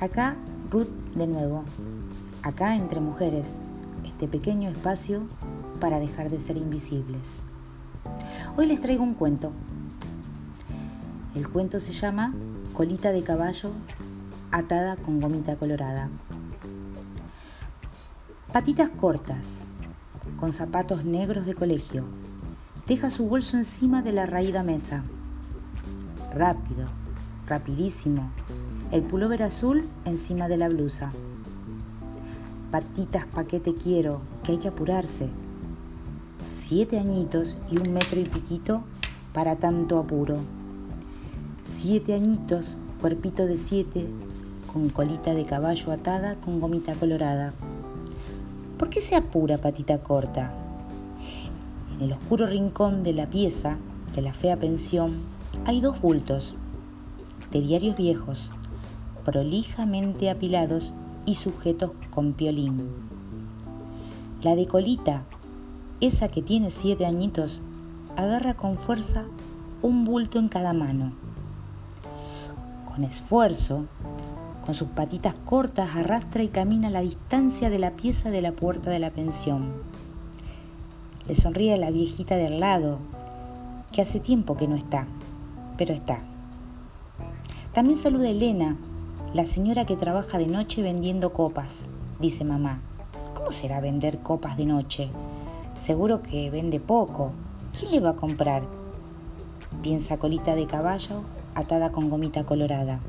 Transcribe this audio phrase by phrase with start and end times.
[0.00, 0.36] Acá
[0.70, 1.62] Ruth de nuevo,
[2.42, 3.58] acá entre mujeres,
[4.04, 5.22] este pequeño espacio
[5.78, 7.42] para dejar de ser invisibles.
[8.56, 9.52] Hoy les traigo un cuento.
[11.36, 12.34] El cuento se llama
[12.72, 13.70] Colita de caballo
[14.50, 16.10] atada con gomita colorada.
[18.52, 19.64] Patitas cortas,
[20.40, 22.04] con zapatos negros de colegio.
[22.88, 25.04] Deja su bolso encima de la raída mesa.
[26.34, 26.88] Rápido,
[27.46, 28.30] rapidísimo.
[28.94, 31.12] El pullover azul encima de la blusa.
[32.70, 35.30] Patitas paquete quiero, que hay que apurarse.
[36.44, 38.84] Siete añitos y un metro y piquito
[39.32, 40.36] para tanto apuro.
[41.64, 44.06] Siete añitos, cuerpito de siete,
[44.72, 47.52] con colita de caballo atada con gomita colorada.
[48.78, 50.54] ¿Por qué se apura patita corta?
[51.96, 53.76] En el oscuro rincón de la pieza
[54.14, 55.16] de la fea pensión
[55.64, 56.54] hay dos bultos
[57.50, 58.52] de diarios viejos,
[59.24, 60.94] prolijamente apilados
[61.26, 62.88] y sujetos con piolín.
[64.42, 65.22] La de colita,
[66.00, 67.62] esa que tiene siete añitos,
[68.16, 69.24] agarra con fuerza
[69.82, 71.12] un bulto en cada mano.
[72.84, 73.86] Con esfuerzo,
[74.64, 78.52] con sus patitas cortas arrastra y camina a la distancia de la pieza de la
[78.52, 79.72] puerta de la pensión.
[81.26, 82.98] Le sonríe a la viejita del lado,
[83.92, 85.06] que hace tiempo que no está,
[85.76, 86.18] pero está.
[87.72, 88.76] También saluda a Elena,
[89.34, 91.86] la señora que trabaja de noche vendiendo copas,
[92.20, 92.80] dice mamá.
[93.34, 95.10] ¿Cómo será vender copas de noche?
[95.74, 97.32] Seguro que vende poco.
[97.76, 98.62] ¿Quién le va a comprar?
[99.82, 101.22] Piensa colita de caballo
[101.56, 103.00] atada con gomita colorada.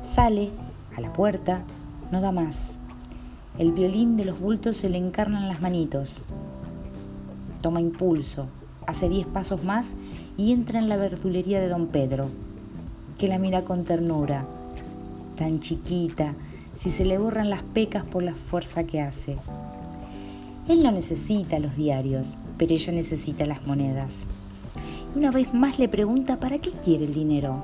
[0.00, 0.48] Sale
[0.96, 1.64] a la puerta,
[2.10, 2.78] no da más.
[3.58, 6.22] El violín de los bultos se le encarnan las manitos.
[7.60, 8.46] Toma impulso,
[8.86, 9.96] hace diez pasos más
[10.38, 12.28] y entra en la verdulería de don Pedro,
[13.18, 14.46] que la mira con ternura.
[15.36, 16.34] Tan chiquita,
[16.74, 19.38] si se le borran las pecas por la fuerza que hace.
[20.68, 24.26] Él no necesita los diarios, pero ella necesita las monedas.
[25.14, 27.62] Una vez más le pregunta para qué quiere el dinero.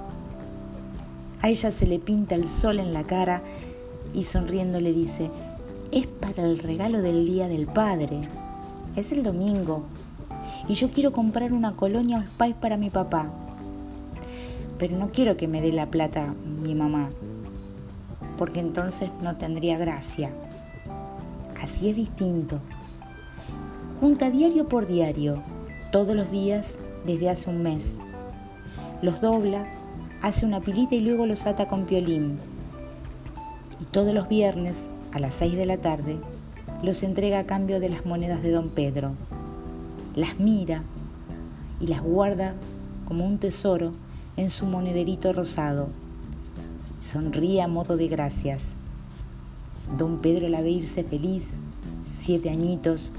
[1.40, 3.42] A ella se le pinta el sol en la cara
[4.12, 5.30] y sonriendo le dice,
[5.92, 8.28] es para el regalo del Día del Padre.
[8.96, 9.84] Es el domingo.
[10.68, 13.30] Y yo quiero comprar una colonia Pais para mi papá.
[14.78, 17.10] Pero no quiero que me dé la plata mi mamá,
[18.38, 20.30] porque entonces no tendría gracia.
[21.60, 22.60] Así es distinto.
[24.00, 25.42] Junta diario por diario,
[25.92, 27.98] todos los días desde hace un mes.
[29.02, 29.66] Los dobla
[30.22, 32.38] hace una pilita y luego los ata con piolín.
[33.80, 36.16] Y todos los viernes, a las 6 de la tarde,
[36.82, 39.12] los entrega a cambio de las monedas de don Pedro.
[40.14, 40.82] Las mira
[41.80, 42.54] y las guarda
[43.04, 43.92] como un tesoro
[44.36, 45.88] en su monederito rosado.
[46.98, 48.76] Sonríe a modo de gracias.
[49.96, 51.56] Don Pedro la ve irse feliz,
[52.10, 53.12] siete añitos,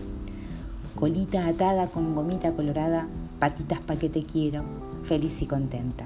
[0.96, 3.07] colita atada con gomita colorada,
[3.40, 4.63] patitas pa' que te quiero,
[5.03, 6.06] feliz y contenta.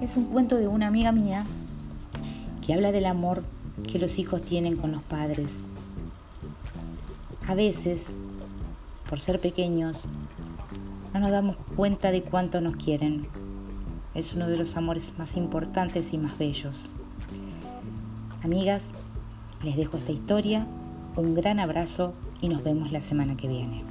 [0.00, 1.44] Es un cuento de una amiga mía
[2.64, 3.42] que habla del amor
[3.90, 5.62] que los hijos tienen con los padres.
[7.48, 8.12] A veces,
[9.08, 10.04] por ser pequeños,
[11.14, 13.28] no nos damos cuenta de cuánto nos quieren
[14.16, 16.88] es uno de los amores más importantes y más bellos.
[18.42, 18.92] Amigas,
[19.62, 20.66] les dejo esta historia,
[21.16, 23.84] un gran abrazo y nos vemos la semana que viene.